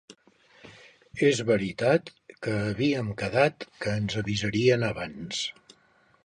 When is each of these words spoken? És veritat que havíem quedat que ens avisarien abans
És 1.27 1.41
veritat 1.49 2.09
que 2.47 2.55
havíem 2.71 3.13
quedat 3.23 3.69
que 3.85 3.95
ens 4.01 4.17
avisarien 4.23 4.89
abans 4.91 5.45